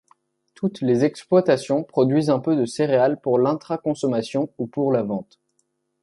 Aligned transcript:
Toutes 0.55 0.81
les 0.81 1.05
exploitations 1.05 1.83
produisent 1.83 2.31
un 2.31 2.39
peu 2.39 2.55
de 2.55 2.65
céréales 2.65 3.21
pour 3.21 3.37
l'intraconsommation 3.37 4.51
ou 4.57 4.65
pour 4.65 4.91
la 4.91 5.03
vente. 5.03 5.39